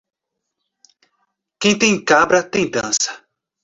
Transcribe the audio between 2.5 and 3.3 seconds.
dança.